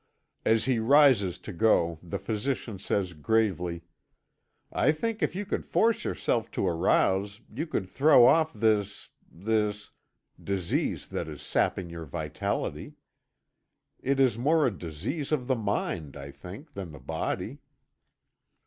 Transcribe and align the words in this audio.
As 0.43 0.65
he 0.65 0.79
rises 0.79 1.37
to 1.37 1.53
go, 1.53 1.99
the 2.01 2.17
physician 2.17 2.79
says 2.79 3.13
gravely: 3.13 3.83
"I 4.73 4.91
think 4.93 5.21
if 5.21 5.35
you 5.35 5.45
could 5.45 5.63
force 5.63 6.03
yourself 6.03 6.49
to 6.53 6.67
arouse, 6.67 7.41
you 7.53 7.67
could 7.67 7.87
throw 7.87 8.25
off 8.25 8.51
this 8.51 9.11
this 9.31 9.91
disease 10.43 11.05
that 11.09 11.27
is 11.27 11.43
sapping 11.43 11.91
your 11.91 12.05
vitality. 12.05 12.95
It 13.99 14.19
is 14.19 14.39
more 14.39 14.65
a 14.65 14.71
disease 14.75 15.31
of 15.31 15.45
the 15.45 15.55
mind, 15.55 16.17
I 16.17 16.31
think, 16.31 16.73
than 16.73 16.93
the 16.93 16.99
body." 16.99 17.59